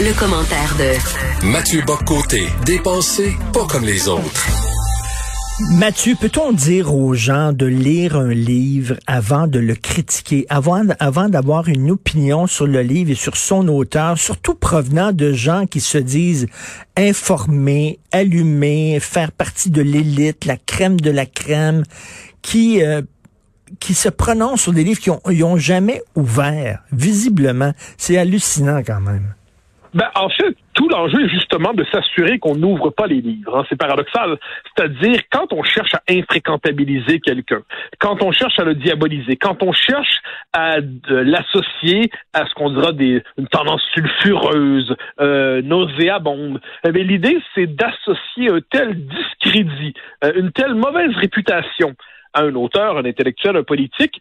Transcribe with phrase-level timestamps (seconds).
[0.00, 4.46] Le commentaire de Mathieu Boccoté, dépensé pas comme les autres.
[5.72, 11.28] Mathieu, peut-on dire aux gens de lire un livre avant de le critiquer, avant, avant
[11.28, 15.80] d'avoir une opinion sur le livre et sur son auteur, surtout provenant de gens qui
[15.80, 16.46] se disent
[16.96, 21.82] informés, allumés, faire partie de l'élite, la crème de la crème,
[22.40, 23.02] qui euh,
[23.80, 27.72] qui se prononcent sur des livres qui ont, ont jamais ouvert, visiblement?
[27.96, 29.34] C'est hallucinant quand même.
[29.94, 33.58] Ben, en fait, tout l'enjeu est justement de s'assurer qu'on n'ouvre pas les livres.
[33.58, 33.64] Hein.
[33.68, 34.38] C'est paradoxal.
[34.76, 37.62] C'est-à-dire, quand on cherche à infréquentabiliser quelqu'un,
[37.98, 40.20] quand on cherche à le diaboliser, quand on cherche
[40.52, 40.76] à
[41.08, 48.50] l'associer à ce qu'on dira des, une tendance sulfureuse, euh, nauséabonde, eh l'idée, c'est d'associer
[48.50, 51.94] un tel discrédit, euh, une telle mauvaise réputation
[52.34, 54.20] à un auteur, un intellectuel, un politique,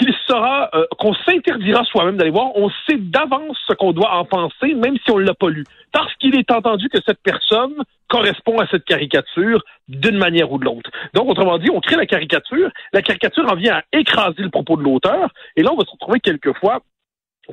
[0.00, 2.56] qu'il sera, euh, qu'on s'interdira soi-même d'aller voir.
[2.56, 5.64] On sait d'avance ce qu'on doit en penser, même si on l'a pas lu.
[5.92, 7.74] Parce qu'il est entendu que cette personne
[8.08, 10.90] correspond à cette caricature d'une manière ou de l'autre.
[11.14, 14.76] Donc, autrement dit, on crée la caricature, la caricature en vient à écraser le propos
[14.76, 16.80] de l'auteur, et là, on va se retrouver quelquefois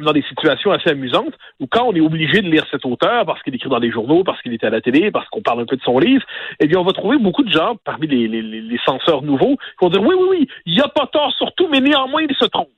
[0.02, 3.42] dans des situations assez amusantes où quand on est obligé de lire cet auteur parce
[3.44, 5.66] qu'il écrit dans les journaux, parce qu'il est à la télé, parce qu'on parle un
[5.66, 6.24] peu de son livre,
[6.60, 9.86] eh bien, on va trouver beaucoup de gens parmi les, les, les censeurs nouveaux qui
[9.86, 12.46] vont dire oui, oui, oui, il n'y a pas tort surtout, mais néanmoins, il se
[12.46, 12.70] trompe.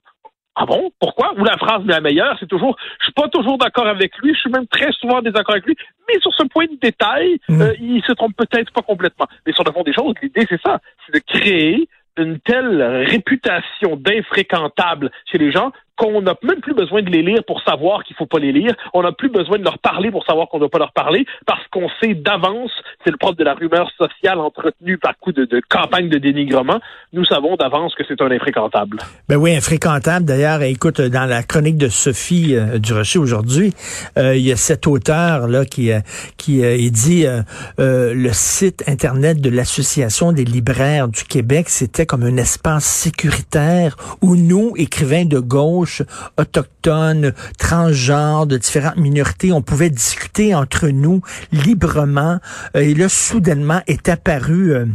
[0.55, 0.91] Ah bon?
[0.99, 1.33] Pourquoi?
[1.37, 4.39] Ou la phrase la meilleure, c'est toujours je suis pas toujours d'accord avec lui, je
[4.39, 5.75] suis même très souvent en désaccord avec lui,
[6.07, 7.61] mais sur ce point de détail, mm.
[7.61, 9.27] euh, il se trompe peut-être pas complètement.
[9.45, 13.95] Mais sur le fond des choses, l'idée, c'est ça, c'est de créer une telle réputation
[13.95, 18.16] d'infréquentable chez les gens qu'on n'a même plus besoin de les lire pour savoir qu'il
[18.16, 18.73] faut pas les lire.
[18.94, 21.25] On n'a plus besoin de leur parler pour savoir qu'on ne doit pas leur parler
[21.45, 22.72] parce qu'on sait d'avance,
[23.03, 26.80] c'est le propre de la rumeur sociale entretenue par coup de, campagne de dénigrement.
[27.11, 29.00] Nous savons d'avance que c'est un infréquentable.
[29.27, 30.25] Ben oui, infréquentable.
[30.25, 32.80] D'ailleurs, écoute, dans la chronique de Sophie euh,
[33.17, 33.73] aujourd'hui,
[34.17, 36.00] euh, il y a cet auteur là qui euh,
[36.38, 37.25] qui il dit
[37.77, 44.36] le site internet de l'association des libraires du Québec, c'était comme un espace sécuritaire où
[44.36, 45.89] nous, écrivains de gauche
[46.38, 49.52] autochtones, transgenres, de différentes minorités.
[49.52, 52.39] On pouvait discuter entre nous librement.
[52.76, 54.73] Euh, et là, soudainement, est apparu...
[54.73, 54.86] Euh,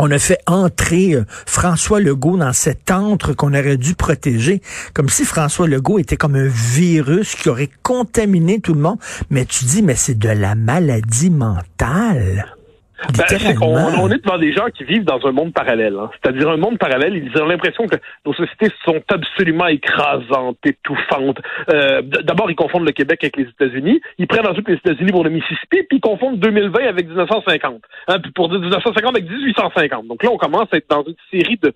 [0.00, 4.62] on a fait entrer euh, François Legault dans cet antre qu'on aurait dû protéger,
[4.94, 8.98] comme si François Legault était comme un virus qui aurait contaminé tout le monde.
[9.30, 12.57] Mais tu dis, mais c'est de la maladie mentale.
[13.16, 15.96] Ben, on, est devant des gens qui vivent dans un monde parallèle.
[15.96, 16.10] Hein.
[16.20, 21.38] C'est-à-dire un monde parallèle, ils ont l'impression que nos sociétés sont absolument écrasantes, étouffantes.
[21.70, 24.00] Euh, D'abord, ils confondent le Québec avec les États-Unis.
[24.18, 27.82] Ils prennent ensuite les États-Unis pour le Mississippi, puis ils confondent 2020 avec 1950.
[28.08, 30.06] Hein, puis pour 1950 avec 1850.
[30.08, 31.72] Donc là, on commence à être dans une série de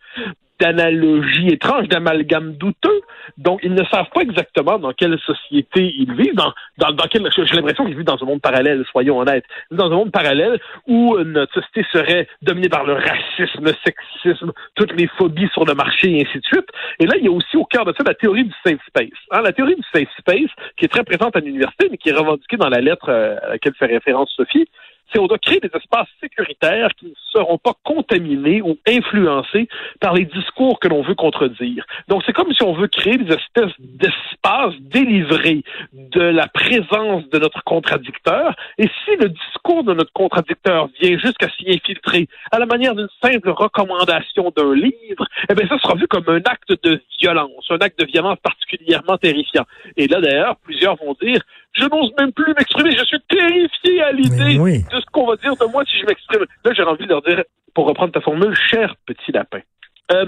[0.62, 3.00] d'analogies étranges, d'amalgames douteux.
[3.36, 7.56] Donc, ils ne savent pas exactement dans quelle société ils vivent, dans, dans, dans j'ai
[7.56, 9.44] l'impression qu'ils vivent dans un monde parallèle, soyons honnêtes.
[9.72, 14.92] Dans un monde parallèle où notre société serait dominée par le racisme, le sexisme, toutes
[14.92, 16.68] les phobies sur le marché et ainsi de suite.
[17.00, 19.08] Et là, il y a aussi au cœur de ça la théorie du safe space.
[19.32, 22.16] Hein, la théorie du safe space, qui est très présente à l'université, mais qui est
[22.16, 24.68] revendiquée dans la lettre euh, à laquelle fait référence Sophie,
[25.12, 29.68] c'est on doit créer des espaces sécuritaires qui ne seront pas contaminés ou influencés
[30.00, 31.84] par les discours que l'on veut contredire.
[32.08, 35.62] Donc, c'est comme si on veut créer des espèces d'espaces délivrés
[35.92, 38.54] de la présence de notre contradicteur.
[38.78, 43.08] Et si le discours de notre contradicteur vient jusqu'à s'y infiltrer à la manière d'une
[43.22, 47.78] simple recommandation d'un livre, eh bien, ça sera vu comme un acte de violence, un
[47.78, 49.64] acte de violence particulièrement terrifiant.
[49.96, 51.40] Et là, d'ailleurs, plusieurs vont dire,
[51.74, 52.92] je n'ose même plus m'exprimer.
[52.92, 56.44] Je suis terrifié à l'idée de ce qu'on va dire de moi si je m'exprime.
[56.64, 57.42] Là, j'ai envie de leur dire,
[57.74, 59.60] pour reprendre ta formule, cher petit lapin.
[60.12, 60.26] Euh,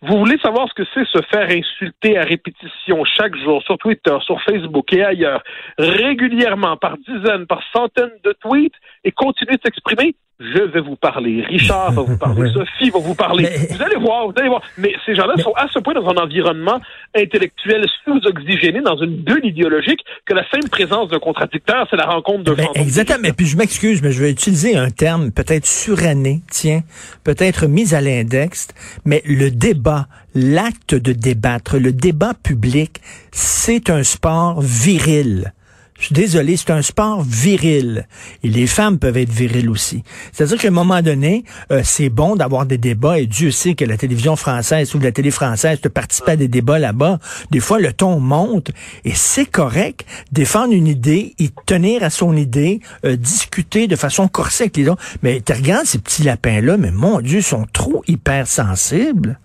[0.00, 4.16] vous voulez savoir ce que c'est se faire insulter à répétition chaque jour sur Twitter,
[4.20, 5.42] sur Facebook et ailleurs,
[5.76, 10.14] régulièrement, par dizaines, par centaines de tweets, et continuer de s'exprimer?
[10.40, 11.42] Je vais vous parler.
[11.42, 12.52] Richard va vous parler.
[12.52, 13.48] Sophie va vous parler.
[13.70, 14.62] Vous allez voir, vous allez voir.
[14.76, 16.80] Mais ces gens-là sont à ce point dans un environnement
[17.14, 22.44] intellectuel sous-oxygéné, dans une bulle idéologique, que la simple présence d'un contradicteur, c'est la rencontre
[22.44, 23.18] de ben, Exactement.
[23.22, 26.82] Mais puis je m'excuse, mais je vais utiliser un terme peut-être suranné, tiens,
[27.24, 28.68] peut-être mis à l'index,
[29.04, 33.00] mais le débat, l'acte de débattre, le débat public,
[33.32, 35.52] c'est un sport viril.
[35.98, 38.06] Je suis désolé, c'est un sport viril.
[38.44, 40.04] Et les femmes peuvent être viriles aussi.
[40.32, 43.84] C'est-à-dire qu'à un moment donné, euh, c'est bon d'avoir des débats, et Dieu sait que
[43.84, 47.18] la télévision française ou la télé française te participe à des débats là-bas.
[47.50, 48.70] Des fois, le ton monte,
[49.04, 50.06] et c'est correct.
[50.30, 54.88] Défendre une idée, y tenir à son idée, euh, discuter de façon corsée avec les
[54.88, 55.02] autres.
[55.22, 59.40] Mais tu regardes ces petits lapins-là, mais mon Dieu, ils sont trop hypersensibles.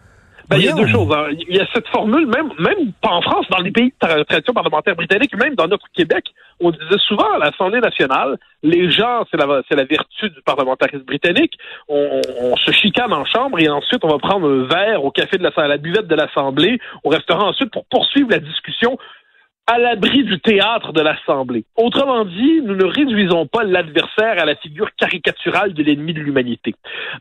[0.53, 1.11] Ben, il y a deux choses.
[1.11, 1.27] Hein.
[1.31, 4.53] Il y a cette formule, même, même pas en France, dans les pays de tradition
[4.53, 6.25] parlementaire britannique, même dans notre Québec,
[6.59, 11.03] on disait souvent à l'Assemblée nationale, les gens, c'est la, c'est la vertu du parlementarisme
[11.03, 11.53] britannique,
[11.87, 12.21] on,
[12.57, 15.51] se chicane en chambre et ensuite on va prendre un verre au café de la,
[15.55, 18.97] à la buvette de l'Assemblée, au restaurant ensuite pour poursuivre la discussion
[19.65, 21.63] à l'abri du théâtre de l'Assemblée.
[21.77, 26.75] Autrement dit, nous ne réduisons pas l'adversaire à la figure caricaturale de l'ennemi de l'humanité.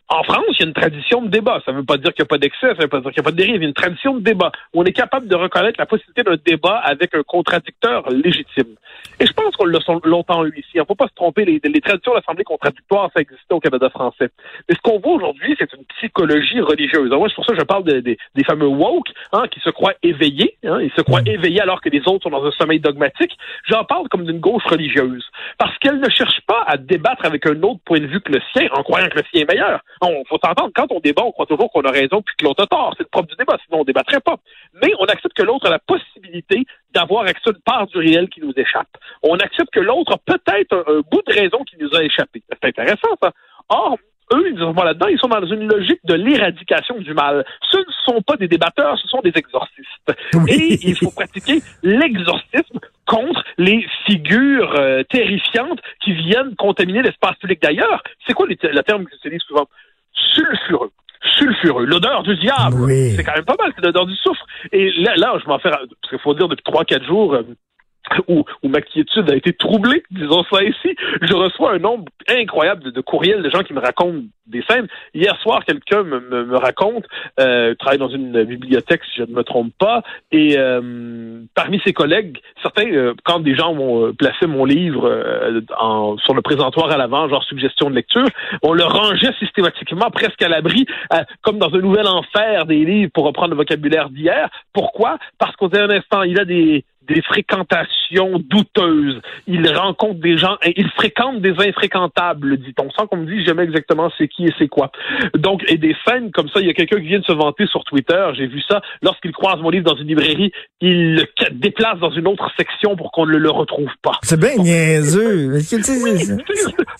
[0.08, 1.62] En France, il y a une tradition de débat.
[1.64, 3.12] Ça ne veut pas dire qu'il n'y a pas d'excès, ça ne veut pas dire
[3.12, 3.56] qu'il n'y a pas de dérive.
[3.56, 4.50] Il y a une tradition de débat.
[4.74, 8.74] On est capable de reconnaître la possibilité d'un débat avec un contradicteur légitime.
[9.20, 10.70] Et je pense qu'on l'a longtemps eu ici.
[10.74, 11.44] Il ne faut pas se tromper.
[11.44, 14.30] Les, les traditions d'assemblée contradictoire, ça existait au Canada français.
[14.68, 17.08] Mais ce qu'on voit aujourd'hui, c'est une psychologie religieuse.
[17.10, 20.56] moi, c'est pour ça que je parle des fameux woke, hein, qui se croient éveillés.
[20.64, 21.28] Hein, ils se croient mm.
[21.28, 23.36] éveillés alors que les autres sont dans un sommeil dogmatique.
[23.68, 25.24] J'en parle comme d'une gauche religieuse.
[25.58, 28.40] Parce qu'elle ne cherche pas à débattre avec un autre point de vue que le
[28.52, 29.80] sien, en croyant que le sien est meilleur.
[30.00, 32.64] On faut s'entendre, quand on débat, on croit toujours qu'on a raison puis que l'autre
[32.64, 32.94] a tort.
[32.96, 34.36] C'est le propre du débat, sinon on débattrait pas.
[34.82, 36.64] Mais on accepte que l'autre a la possibilité
[36.94, 38.88] d'avoir accès à une part du réel qui nous échappe.
[39.22, 42.42] On accepte que l'autre a peut-être un, bout de raison qui nous a échappé.
[42.50, 43.32] C'est intéressant, ça.
[43.68, 43.96] Or,
[44.32, 47.44] eux, ils ne sont pas là-dedans, ils sont dans une logique de l'éradication du mal.
[47.70, 50.12] Ce ne sont pas des débatteurs, ce sont des exorcistes.
[50.48, 57.60] Et il faut pratiquer l'exorcisme contre les figures euh, terrifiantes qui viennent contaminer l'espace public.
[57.62, 59.68] D'ailleurs, c'est quoi le terme que j'utilise souvent?
[60.34, 60.90] Sulfureux
[61.38, 61.84] sulfureux.
[61.84, 62.90] L'odeur du diable.
[63.16, 64.44] C'est quand même pas mal, c'est l'odeur du soufre.
[64.72, 67.36] Et là, là je m'en fais, parce qu'il faut dire depuis trois, quatre jours,
[68.28, 70.96] euh, où, ma quiétude a été troublée, disons ça ici.
[71.20, 74.88] Je reçois un nombre incroyable de, courriels de gens qui me racontent des scènes.
[75.14, 77.04] Hier soir, quelqu'un me, me, raconte,
[77.40, 81.92] euh, travaille dans une bibliothèque, si je ne me trompe pas, et euh, parmi ses
[81.92, 86.90] collègues, certains, euh, quand des gens vont euh, placer mon livre en, sur le présentoir
[86.90, 88.26] à l'avant, genre suggestion de lecture,
[88.62, 90.86] on le rangeait systématiquement presque à l'abri,
[91.42, 94.48] comme dans un nouvel enfer des livres, pour reprendre le vocabulaire d'hier.
[94.72, 95.18] Pourquoi?
[95.38, 99.20] Parce qu'au un instant, il a des des fréquentations douteuses.
[99.46, 104.10] Il rencontre des gens, il fréquente des infréquentables, dit-on, sans qu'on me dise jamais exactement
[104.18, 104.90] c'est qui et c'est quoi.
[105.34, 107.66] Donc, et des scènes comme ça, il y a quelqu'un qui vient de se vanter
[107.66, 111.98] sur Twitter, j'ai vu ça, lorsqu'il croise mon livre dans une librairie, il le déplace
[111.98, 114.18] dans une autre section pour qu'on ne le retrouve pas.
[114.22, 115.58] C'est bien niaiseux.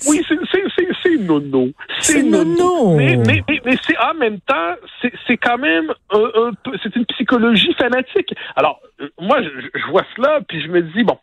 [0.07, 1.71] oui, c'est nono.
[2.01, 2.97] C'est nono.
[2.97, 4.75] Mais, mais, mais, c'est en même temps,
[5.27, 6.51] c'est quand même un,
[6.83, 8.35] c'est une psychologie fanatique.
[8.57, 11.19] Alors, euh, moi, je, je vois cela, puis je me dis, bon,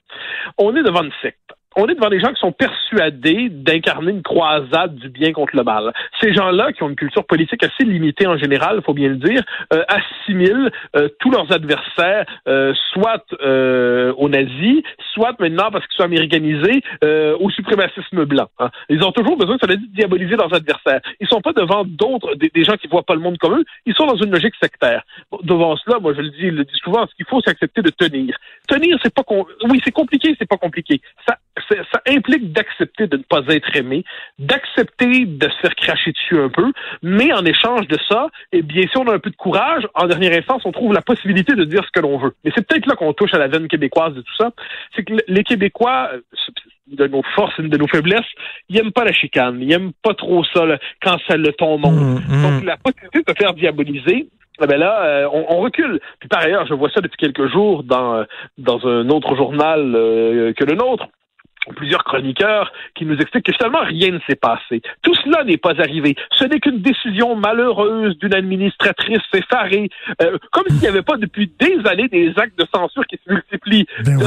[0.57, 4.21] on est devant une secte on est devant des gens qui sont persuadés d'incarner une
[4.21, 5.93] croisade du bien contre le mal.
[6.21, 9.41] Ces gens-là, qui ont une culture politique assez limitée en général, faut bien le dire,
[9.73, 13.23] euh, assimilent euh, tous leurs adversaires, euh, soit
[14.17, 14.81] aux nazis,
[15.13, 16.81] soit maintenant, parce qu'ils sont américanisés,
[17.39, 18.47] au suprémacisme blanc.
[18.59, 18.69] Hein.
[18.89, 20.99] Ils ont toujours besoin, ça veut dire, diaboliser leurs adversaires.
[21.19, 23.93] Ils sont pas devant d'autres, des, gens qui voient pas le monde comme eux, ils
[23.93, 25.03] sont dans une logique sectaire.
[25.43, 27.89] Devant cela, moi je le dis, le dis souvent, ce qu'il faut, c'est accepter de
[27.89, 28.35] tenir.
[28.67, 29.23] Tenir, c'est pas...
[29.69, 31.01] Oui, c'est compliqué, c'est pas compliqué.
[31.27, 31.37] Ça
[31.67, 34.03] ça implique d'accepter de ne pas être aimé,
[34.37, 36.71] d'accepter de se faire cracher dessus un peu,
[37.01, 40.07] mais en échange de ça, et bien si on a un peu de courage, en
[40.07, 42.33] dernière instance, on trouve la possibilité de dire ce que l'on veut.
[42.43, 44.51] Mais c'est peut-être là qu'on touche à la veine québécoise de tout ça.
[44.95, 46.21] C'est que les Québécois, euh,
[46.87, 48.25] de nos forces et de nos faiblesses,
[48.67, 50.65] ils n'aiment pas la chicane, ils n'aiment pas trop ça
[51.01, 51.85] quand ça le tombe.
[51.85, 52.41] Mmh, mmh.
[52.41, 54.27] Donc la possibilité de se faire diaboliser,
[54.61, 55.99] eh ben là, euh, on, recule.
[56.19, 58.23] Puis par ailleurs, je vois ça depuis quelques jours dans euh,
[58.57, 59.91] dans un autre journal
[60.57, 61.07] que le nôtre
[61.75, 64.81] plusieurs chroniqueurs qui nous expliquent que finalement rien ne s'est passé.
[65.01, 66.15] Tout cela n'est pas arrivé.
[66.31, 69.89] Ce n'est qu'une décision malheureuse d'une administratrice effarée,
[70.21, 73.31] euh, comme s'il n'y avait pas depuis des années des actes de censure qui se
[73.31, 73.85] multiplient.
[74.03, 74.25] Ben de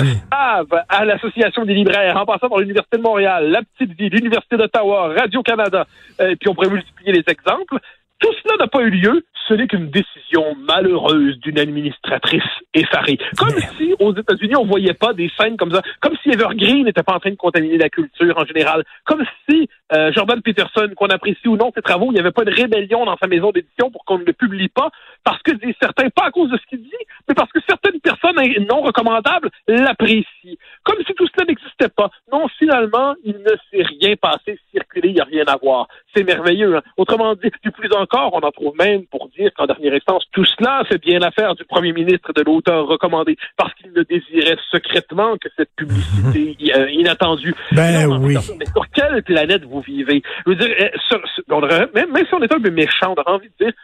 [0.88, 5.14] à l'Association des libraires, en passant par l'Université de Montréal, la Petite Vie, l'Université d'Ottawa,
[5.16, 5.86] Radio-Canada,
[6.18, 7.78] et euh, puis on pourrait multiplier les exemples.
[8.22, 9.24] Tout cela n'a pas eu lieu.
[9.48, 13.18] Ce n'est qu'une décision malheureuse d'une administratrice effarée.
[13.36, 15.82] Comme si aux États-Unis, on voyait pas des scènes comme ça.
[16.00, 18.84] Comme si Evergreen n'était pas en train de contaminer la culture en général.
[19.04, 22.44] Comme si euh, Jordan Peterson, qu'on apprécie ou non ses travaux, il n'y avait pas
[22.44, 24.90] de rébellion dans sa maison d'édition pour qu'on ne le publie pas.
[25.24, 25.50] Parce que
[25.80, 26.90] certains, pas à cause de ce qu'il dit,
[27.28, 28.36] mais parce que certaines personnes
[28.70, 30.56] non recommandables l'apprécient.
[30.84, 32.10] Comme si tout cela n'existait pas.
[32.32, 35.88] Non, finalement, il ne s'est rien passé, circuler, il n'y a rien à voir.
[36.14, 36.76] C'est merveilleux.
[36.76, 36.82] Hein?
[36.96, 40.44] Autrement dit, du plus encore, on en trouve même pour dire qu'en dernière instance, tout
[40.44, 45.36] cela, c'est bien l'affaire du premier ministre de l'auteur recommandé, parce qu'il ne désirait secrètement
[45.38, 47.54] que cette publicité euh, inattendue.
[47.72, 48.36] Ben oui.
[48.58, 50.22] Mais sur quelle planète vous vivez?
[50.46, 53.64] Je veux dire, euh, même, si on est un peu méchant, on aurait envie de
[53.64, 53.74] dire,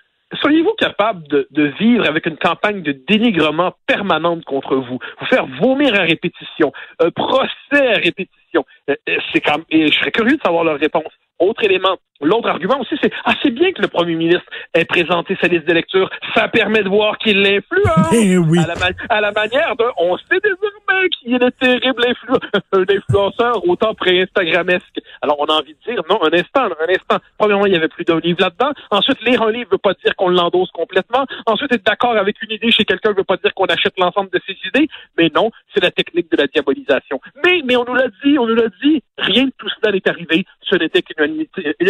[0.43, 5.95] Seriez-vous capable de, vivre avec une campagne de dénigrement permanente contre vous, vous faire vomir
[5.95, 6.71] à répétition,
[7.01, 8.67] un procès à répétition?
[8.91, 8.95] Euh,
[9.33, 11.13] c'est comme, et je serais curieux de savoir leur réponse.
[11.49, 11.97] Autre élément.
[12.21, 15.67] L'autre argument aussi, c'est ah c'est bien que le premier ministre ait présenté sa liste
[15.67, 16.11] de lecture.
[16.35, 18.13] Ça permet de voir qu'il l'influence.
[18.13, 18.59] Eh oui.
[18.59, 18.75] à, la
[19.09, 22.35] à, la manière de, on sait désormais qu'il est le terrible influ
[22.73, 25.01] un influenceur autant pré-instagramesque.
[25.23, 27.19] Alors on a envie de dire non, un instant, un instant.
[27.39, 28.73] Premièrement, il y avait plus d'un livre là-dedans.
[28.91, 31.25] Ensuite, lire un livre veut pas dire qu'on l'endosse complètement.
[31.47, 34.41] Ensuite, être d'accord avec une idée chez quelqu'un veut pas dire qu'on achète l'ensemble de
[34.45, 34.89] ses idées.
[35.17, 37.21] Mais non, c'est la technique de la diabolisation.
[37.45, 39.03] Mais mais on nous l'a dit, on nous l'a dit.
[39.19, 40.45] Rien de tout cela n'est arrivé.
[40.63, 41.25] Ce n'était qu'une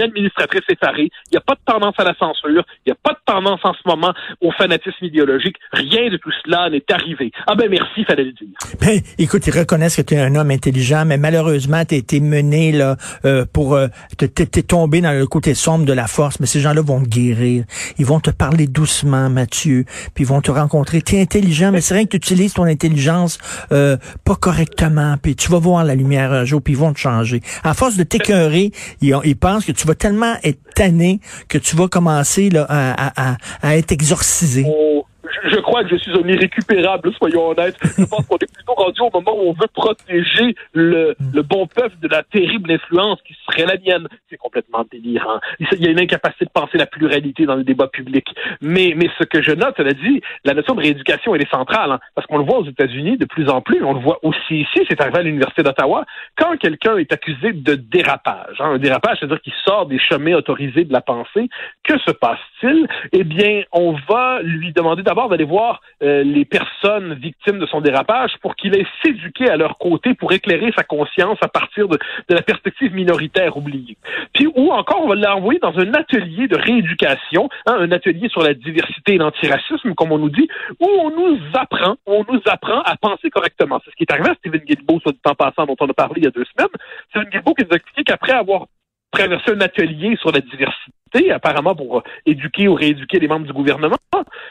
[0.03, 1.11] administratrice effarée.
[1.27, 2.65] Il n'y a pas de tendance à la censure.
[2.87, 5.57] Il n'y a pas de tendance en ce moment au fanatisme idéologique.
[5.73, 7.31] Rien de tout cela n'est arrivé.
[7.47, 8.49] Ah ben merci, fallait le dire.
[8.81, 12.21] Ben, écoute, ils reconnaissent que tu es un homme intelligent, mais malheureusement, tu as été
[12.21, 16.41] mené là euh, pour euh, t'es tombé dans le côté sombre de la force.
[16.41, 17.65] Mais ces gens-là vont te guérir.
[17.99, 21.03] Ils vont te parler doucement, Mathieu, puis ils vont te rencontrer.
[21.03, 23.39] Tu es intelligent, mais c'est rien que tu utilises ton intelligence
[23.73, 26.99] euh, pas correctement, puis tu vas voir la lumière un jour, puis ils vont te
[26.99, 27.41] changer.
[27.65, 31.77] À force de t'écœurer, ils, ils pensent que tu vas tellement être tanné que tu
[31.77, 34.65] vas commencer là, à, à, à être exorcisé.
[34.67, 35.05] Oh,
[35.45, 37.77] je crois que je suis un irrécupérable, soyons honnêtes.
[37.83, 41.97] Je pense qu'on est plutôt rendu au moment où on veut protéger le, bon peuple
[42.01, 44.09] de la terrible influence qui serait la mienne.
[44.29, 45.41] C'est complètement délirant.
[45.61, 48.27] Il y a une incapacité de penser la pluralité dans le débat public.
[48.61, 51.93] Mais, mais ce que je note, cela dit, la notion de rééducation, elle est centrale,
[51.93, 54.61] hein, parce qu'on le voit aux États-Unis de plus en plus, on le voit aussi
[54.61, 56.05] ici, c'est arrivé à l'Université d'Ottawa,
[56.37, 60.85] quand quelqu'un est accusé de dérapage, hein, un dérapage, c'est-à-dire qu'il sort des chemins autorisés
[60.85, 61.49] de la pensée,
[61.85, 62.87] que se passe-t-il?
[63.13, 67.81] Eh bien, on va lui demander d'abord d'aller voir euh, les personnes victimes de son
[67.81, 71.99] dérapage pour qu'il ait s'éduquer à leur côté pour éclairer sa conscience à partir de,
[72.29, 73.97] de la perspective minoritaire oubliée.
[74.35, 78.43] Puis ou encore, on va l'envoyer dans un atelier de rééducation, hein, un atelier sur
[78.43, 80.49] la diversité et l'antiracisme, comme on nous dit,
[80.81, 83.81] où on nous apprend, on nous apprend à penser correctement.
[83.85, 85.95] C'est ce qui est arrivé à Stephen Guilbeault, soit du temps passant, dont on a
[85.95, 86.73] parlé il y a deux semaines.
[87.11, 88.67] Stephen Guilbeault qui nous a expliqué qu'après avoir
[89.11, 90.93] traversé un atelier sur la diversité,
[91.33, 93.97] apparemment pour éduquer ou rééduquer les membres du gouvernement.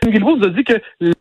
[0.06, 0.74] Guilbeault nous a dit que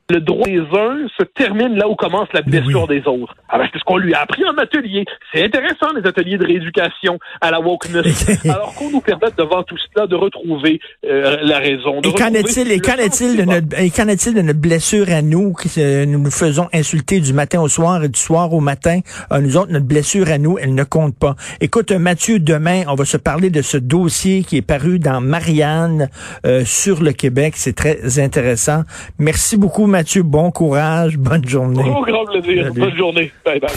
[0.08, 3.34] le droit des uns se termine là où commence la blessure des autres.
[3.48, 5.04] Alors, ah, c'est ce qu'on lui a appris en atelier.
[5.32, 8.44] C'est intéressant, les ateliers de rééducation à la wokeness.
[8.44, 12.00] alors qu'on nous permette devant tout cela de retrouver euh, la raison.
[12.02, 15.22] et qu'en est-il, et qu'en est-il de notre, et qu'en est-il de notre blessure à
[15.22, 19.00] nous, qui nous nous faisons insulter du matin au soir et du soir au matin?
[19.32, 21.34] Euh, nous autres, notre blessure à nous, elle ne compte pas.
[21.60, 26.08] Écoute, Mathieu, demain, on va se parler de ce dossier qui est paru dans Marianne
[26.46, 27.54] euh, sur le Québec.
[27.56, 28.82] C'est très intéressant.
[29.18, 30.22] Merci beaucoup, Mathieu.
[30.22, 31.18] Bon courage.
[31.18, 31.90] Bonne journée.
[31.90, 32.72] Au grand plaisir.
[32.72, 33.32] Bonne journée.
[33.44, 33.70] Bye bye.